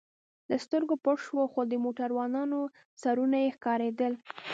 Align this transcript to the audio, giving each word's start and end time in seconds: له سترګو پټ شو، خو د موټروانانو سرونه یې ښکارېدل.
له 0.49 0.55
سترګو 0.65 0.95
پټ 1.03 1.17
شو، 1.25 1.41
خو 1.51 1.61
د 1.71 1.73
موټروانانو 1.83 2.59
سرونه 3.01 3.37
یې 3.43 3.49
ښکارېدل. 3.55 4.13